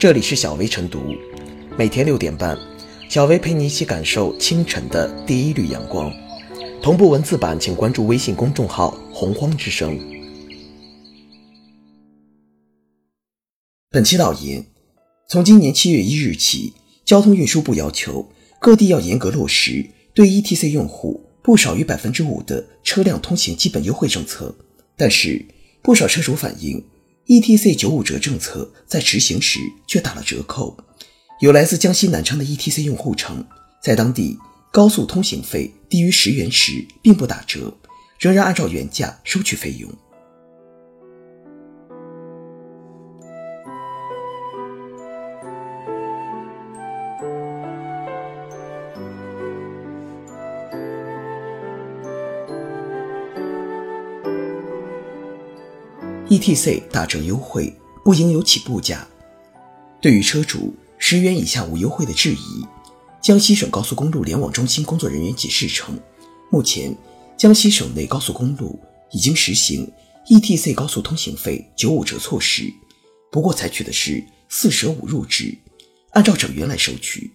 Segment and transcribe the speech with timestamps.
[0.00, 1.14] 这里是小薇晨读，
[1.76, 2.58] 每天六点半，
[3.10, 6.10] 小薇陪你一起感受清晨的第一缕阳光。
[6.80, 10.00] 同步文字版，请关注微信公众号“洪荒之声”。
[13.92, 14.64] 本期导言：
[15.28, 16.72] 从今年七月一日起，
[17.04, 18.26] 交通运输部要求
[18.58, 24.56] 各地要严格落实对 ETC 用户不少于百分之五的车辆通行基本优惠政策。
[24.96, 25.44] 但是，
[25.82, 26.82] 不少车主反映
[27.30, 30.76] ，ETC 九五折政策在执行时却打了折扣。
[31.38, 33.46] 有来自江西南昌的 ETC 用户称，
[33.80, 34.36] 在当地
[34.72, 37.72] 高速通行费低于十元时并不打折，
[38.18, 39.88] 仍然按照原价收取费用。
[56.30, 59.04] ETC 打折优惠不应有起步价。
[60.00, 62.64] 对于车主十元以下无优惠的质疑，
[63.20, 65.98] 江西省高速公路联网中心工作人员解释称，
[66.48, 66.96] 目前
[67.36, 68.78] 江西省内高速公路
[69.10, 69.90] 已经实行
[70.28, 72.72] ETC 高速通行费九五折措施，
[73.32, 75.58] 不过采取的是四舍五入制，
[76.12, 77.28] 按照整元来收取。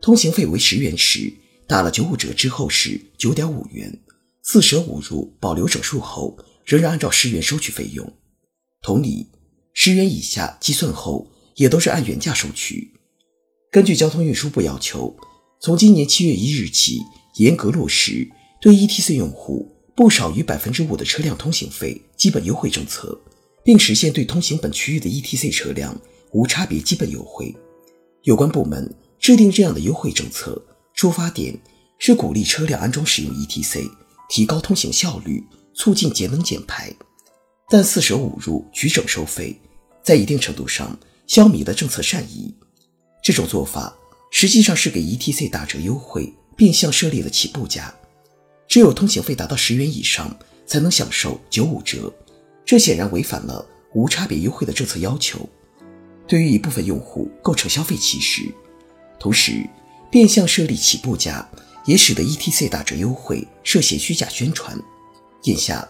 [0.00, 1.30] 通行费为十元时，
[1.66, 3.92] 打了九五折之后是九点五元；
[4.42, 6.34] 四舍五入保留整数后，
[6.64, 8.10] 仍然按照十元收取费用。
[8.82, 9.28] 同理，
[9.72, 12.92] 十元以下计算后也都是按原价收取。
[13.70, 15.16] 根据交通运输部要求，
[15.60, 17.00] 从今年七月一日起，
[17.36, 18.28] 严格落实
[18.60, 23.18] 对 ETC 用户不少于百分之五的车辆通行费基本优惠政策，
[23.64, 25.96] 并实现对通行本区域的 ETC 车辆
[26.32, 27.54] 无差别基本优惠。
[28.24, 30.60] 有关部门制定这样的优惠政策，
[30.94, 31.56] 出发点
[31.98, 33.88] 是鼓励车辆安装使用 ETC，
[34.28, 36.92] 提高通行效率，促进节能减排。
[37.72, 39.58] 但四舍五入取整收费，
[40.02, 40.94] 在一定程度上
[41.26, 42.54] 消弭了政策善意。
[43.22, 43.96] 这种做法
[44.30, 47.90] 实际上是给 ETC 打折优惠，变相设立了起步价。
[48.68, 52.12] 只有通行费达到十元以上，才能享受九五折。
[52.62, 55.48] 这显然违反了无差别优惠的政策要求，
[56.28, 58.42] 对于一部分用户构成消费歧视。
[59.18, 59.66] 同时，
[60.10, 61.48] 变相设立起步价，
[61.86, 64.78] 也使得 ETC 打折优惠涉嫌虚假宣传。
[65.44, 65.88] 眼下。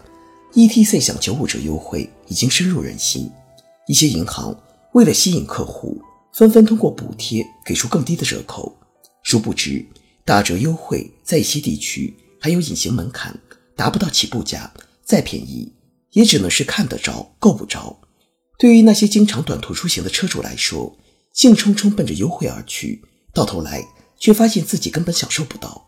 [0.55, 3.27] ETC 享九五折优惠已经深入人心，
[3.87, 4.55] 一些银行
[4.93, 5.99] 为了吸引客户，
[6.31, 8.77] 纷纷通过补贴给出更低的折扣。
[9.23, 9.83] 殊不知，
[10.23, 13.35] 打折优惠在一些地区还有隐形门槛，
[13.75, 14.71] 达不到起步价，
[15.03, 15.73] 再便宜
[16.11, 17.99] 也只能是看得着够不着。
[18.59, 20.95] 对于那些经常短途出行的车主来说，
[21.33, 23.01] 兴冲冲奔着优惠而去，
[23.33, 23.83] 到头来
[24.19, 25.87] 却发现自己根本享受不到。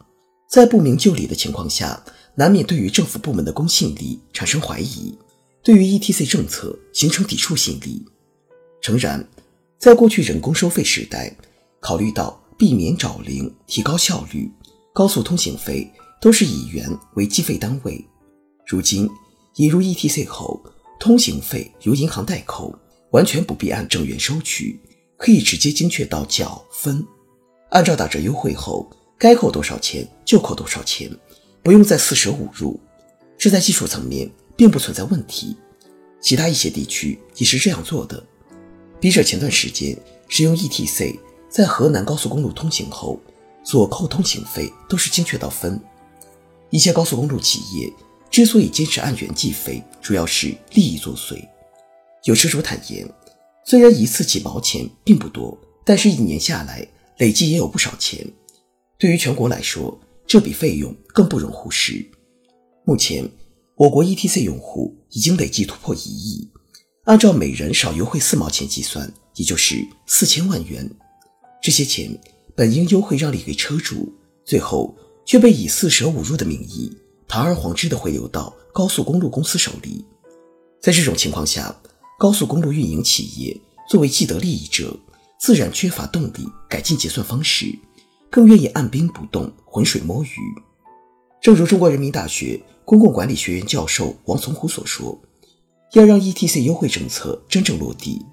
[0.49, 2.03] 在不明就里的情况下。
[2.35, 5.17] 难免对于政府部门的公信力产生怀疑，
[5.63, 8.05] 对于 ETC 政策形成抵触心理。
[8.81, 9.25] 诚然，
[9.79, 11.33] 在过去人工收费时代，
[11.79, 14.51] 考虑到避免找零、提高效率，
[14.93, 18.05] 高速通行费都是以元为计费单位。
[18.67, 19.09] 如今
[19.55, 20.61] 引入 ETC 后，
[20.99, 22.77] 通行费由银行代扣，
[23.11, 24.79] 完全不必按正元收取，
[25.17, 27.05] 可以直接精确到角分，
[27.69, 31.09] 按照打折优惠后该扣多少钱就扣多少钱。
[31.65, 32.79] 不用再四舍五入，
[33.39, 35.57] 这在技术层面并不存在问题。
[36.21, 38.23] 其他一些地区也是这样做的。
[38.99, 39.97] 笔者前段时间
[40.29, 41.17] 使用 ETC
[41.49, 43.19] 在河南高速公路通行后，
[43.63, 45.81] 所扣通行费都是精确到分。
[46.69, 47.91] 一些高速公路企业
[48.29, 51.43] 之所以坚持按元计费，主要是利益作祟。
[52.25, 53.09] 有车主坦言，
[53.65, 56.87] 虽然一次几毛钱并不多，但是一年下来
[57.17, 58.23] 累计也有不少钱。
[58.99, 62.05] 对于全国来说，这笔费用更不容忽视。
[62.83, 63.29] 目前，
[63.75, 66.49] 我国 ETC 用户已经累计突破一亿，
[67.05, 70.89] 按照每人少优惠四毛钱计算，也就是四千万元。
[71.61, 72.19] 这些钱
[72.55, 74.13] 本应优惠让利给车主，
[74.43, 76.91] 最后却被以四舍五入的名义，
[77.27, 80.05] 堂而皇之的回流到高速公路公司手里。
[80.81, 81.75] 在这种情况下，
[82.19, 83.59] 高速公路运营企业
[83.89, 84.95] 作为既得利益者，
[85.39, 87.77] 自然缺乏动力改进结算方式。
[88.35, 90.29] 更愿意按兵不动、浑水摸鱼。
[91.41, 95.17] 正如中国人民大学公共管理学院教授王从虎所说
[95.95, 98.25] ：“要让 ETC 优惠政策真正落地，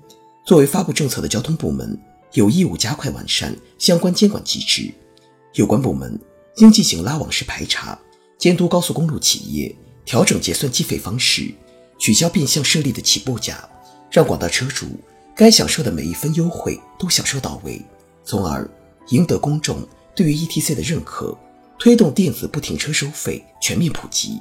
[0.45, 1.97] 作为发布政策的交通部门，
[2.33, 4.93] 有义务加快完善相关监管机制。
[5.55, 6.21] 有关部门
[6.57, 7.97] 应进行拉网式排查，
[8.37, 9.73] 监督高速公路企业
[10.05, 11.55] 调整结算计费方式，
[11.97, 13.69] 取消变相设立的起步价，
[14.11, 14.87] 让广大车主
[15.37, 17.81] 该享受的每一分优惠都享受到位，
[18.25, 18.69] 从而。”
[19.09, 21.37] 赢得公众对于 etc 的认可
[21.79, 24.41] 推动电子不停车收费全面普及。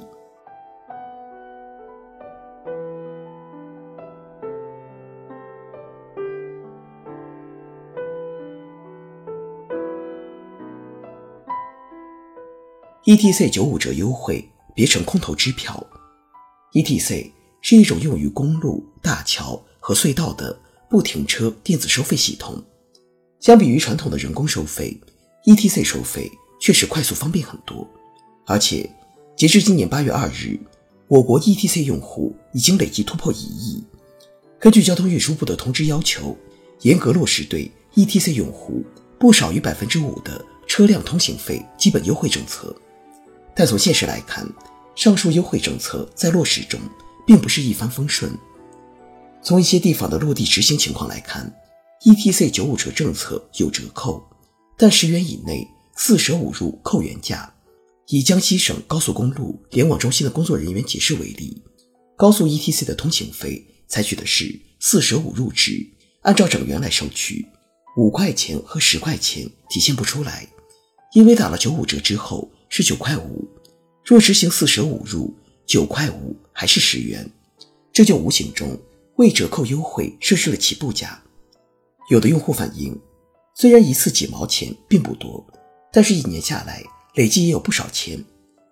[13.04, 15.84] Etc 九五折优惠别成空头支票。
[16.72, 20.56] Etc 是一种用于公路大桥和隧道的
[20.88, 22.62] 不停车电子收费系统。
[23.42, 24.96] 相比于传统的人工收费
[25.46, 26.30] ，ETC 收费
[26.60, 27.84] 确实快速方便很多。
[28.46, 28.88] 而且，
[29.34, 30.56] 截至今年八月二日，
[31.08, 33.82] 我国 ETC 用户已经累计突破一亿。
[34.60, 36.36] 根据交通运输部的通知要求，
[36.82, 38.84] 严格落实对 ETC 用户
[39.18, 42.72] 不少于百分之五的车辆通行费基本优惠政策。
[43.56, 44.48] 但从现实来看，
[44.94, 46.78] 上述优惠政策在落实中
[47.26, 48.32] 并不是一帆风顺。
[49.42, 51.52] 从一些地方的落地执行情况来看
[52.04, 54.22] ，ETC 九五折政策有折扣，
[54.76, 57.52] 但十元以内四舍五入扣原价。
[58.08, 61.62] 以江西省高速公路联网中心的工作人员解释为例，
[62.16, 65.86] 高速 ETC 的通行费采取的是四舍五入制，
[66.22, 67.46] 按照整元来收取，
[67.96, 70.46] 五块钱和十块钱体现不出来，
[71.14, 73.48] 因为打了九五折之后是九块五，
[74.04, 75.32] 若执行四舍五入，
[75.64, 77.30] 九块五还是十元，
[77.92, 78.78] 这就无形中
[79.16, 81.22] 为折扣优惠设置了起步价。
[82.12, 82.94] 有的用户反映，
[83.54, 85.42] 虽然一次几毛钱并不多，
[85.90, 86.84] 但是一年下来。
[87.14, 88.22] 累计也有不少钱，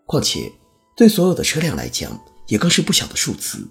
[0.04, 0.50] 况且
[0.94, 3.66] 对所有的车辆来讲，也更是不小的数字。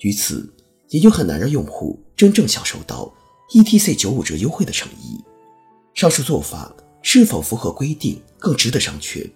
[0.00, 0.50] 于此，
[0.88, 3.12] 也就很难让用户真正享受到
[3.50, 5.22] ETC 九五折优惠的诚意。
[5.94, 9.30] 上述做法是否符合规定，更值得商榷。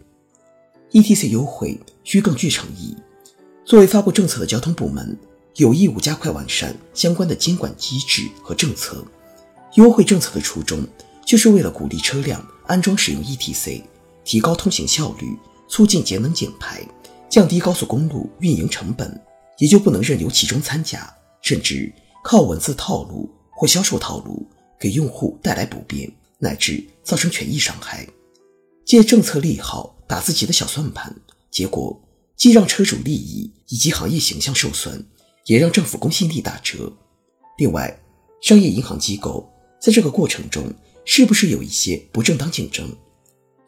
[0.93, 2.97] ETC 优惠需更具诚意。
[3.67, 5.19] 作为发布政策的交通部门，
[5.57, 9.05] 有义务加快完善相关的监管机制和政策。
[9.75, 10.87] 优惠政策的初衷，
[11.25, 13.83] 就是为了鼓励车辆安装使用 ETC。
[14.25, 15.35] 提高通行效率，
[15.69, 16.87] 促进节能减排，
[17.31, 19.19] 降低高速公路运营成本，
[19.57, 21.11] 也就不能任由其中掺假，
[21.41, 21.91] 甚至
[22.23, 24.47] 靠文字套路或销售套路
[24.79, 28.07] 给用户带来不便，乃至造成权益伤害。
[28.85, 31.15] 借政策利好打自己的小算盘，
[31.51, 31.99] 结果
[32.37, 35.07] 既让车主利益以及行业形象受损，
[35.47, 36.93] 也让政府公信力打折。
[37.57, 37.99] 另外，
[38.43, 39.51] 商业银行机构
[39.81, 40.73] 在这个过程中
[41.05, 42.89] 是不是有一些不正当竞争？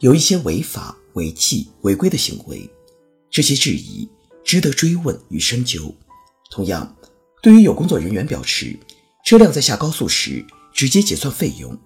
[0.00, 2.68] 有一些违法、违纪、违规的行为，
[3.30, 4.08] 这些质疑
[4.44, 5.94] 值得追问与深究。
[6.50, 6.96] 同样，
[7.42, 8.76] 对于有工作人员表示，
[9.24, 11.78] 车辆在下高速时直接结算费用，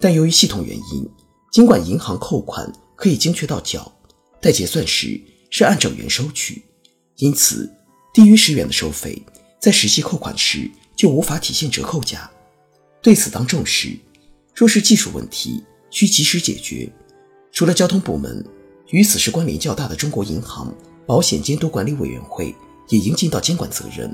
[0.00, 1.08] 但由于系统原因，
[1.52, 3.92] 尽管银行扣款可以精确到缴，
[4.40, 5.20] 但结算时
[5.50, 6.62] 是按整元收取，
[7.16, 7.70] 因此
[8.14, 9.20] 低于十元的收费，
[9.60, 12.30] 在实际扣款时就无法体现折扣价。
[13.06, 13.96] 对此当重视，
[14.52, 16.92] 若是技术问题，需及时解决。
[17.52, 18.44] 除了交通部门，
[18.88, 20.74] 与此事关联较大的中国银行
[21.06, 22.52] 保险监督管理委员会
[22.88, 24.12] 也应尽到监管责任，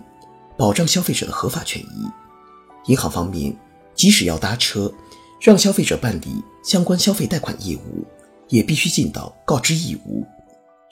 [0.58, 2.90] 保障消费者的合法权益。
[2.92, 3.56] 银行方面，
[3.94, 4.92] 即使要搭车，
[5.40, 8.04] 让消费者办理相关消费贷款业务，
[8.48, 10.22] 也必须尽到告知义务。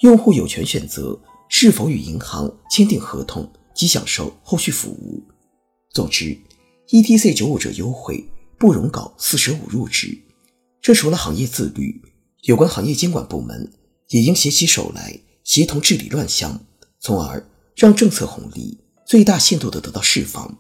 [0.01, 1.21] 用户有权选择
[1.51, 5.23] 是否与银行签订合同及享受后续服务。
[5.93, 6.35] 总之
[6.91, 8.25] ，ETC 九五折优惠
[8.59, 10.19] 不容搞四舍五入制，
[10.83, 12.03] 这除了行业自律。
[12.43, 13.71] 有关行业监管部门
[14.09, 16.65] 也应携起手来，协同治理乱象，
[16.99, 17.47] 从而
[17.77, 20.59] 让政策红利最大限度地得到释放。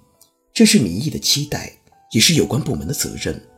[0.52, 1.78] 这是民意的期待，
[2.12, 3.49] 也是有关部门的责任。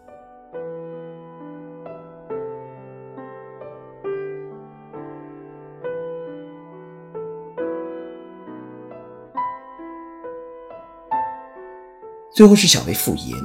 [12.34, 13.36] 最后是小微复言，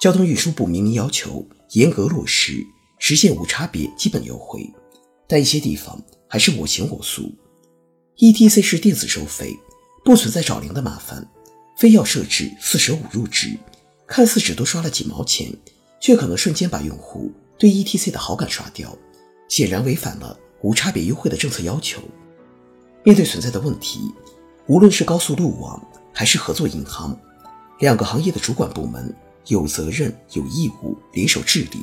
[0.00, 2.64] 交通运输部明明要求严格落实。
[3.00, 4.68] 实现无差别基本优惠，
[5.28, 7.32] 但一些地方还是我行我素。
[8.16, 9.56] ETC 是电子收费，
[10.04, 11.24] 不存在找零的麻烦，
[11.76, 13.56] 非要设置四舍五入制，
[14.04, 15.48] 看似只多刷了几毛钱，
[16.00, 18.92] 却可能瞬间把用户对 ETC 的好感刷掉，
[19.48, 22.02] 显然违反了无差别优惠的政策要求。
[23.04, 24.12] 面对存在的问题，
[24.66, 25.80] 无论是高速路网
[26.12, 27.16] 还是合作银行，
[27.78, 29.14] 两个行业的主管部门
[29.46, 31.78] 有责任有义务联手治理。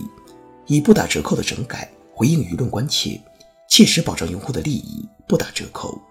[0.67, 3.21] 以不打折扣的整改回应舆论关切，
[3.69, 6.01] 切实保障用户的利益，不打折扣。